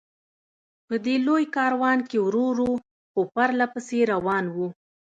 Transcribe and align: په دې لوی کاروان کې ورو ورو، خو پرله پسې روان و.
په 0.87 0.95
دې 1.05 1.15
لوی 1.27 1.43
کاروان 1.55 1.99
کې 2.09 2.17
ورو 2.25 2.41
ورو، 2.49 2.71
خو 3.11 3.21
پرله 3.33 3.65
پسې 3.73 3.99
روان 4.13 4.45
و. 4.49 4.57